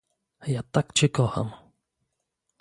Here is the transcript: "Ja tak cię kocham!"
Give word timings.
"Ja 0.47 0.63
tak 0.63 0.93
cię 0.93 1.09
kocham!" 1.09 1.51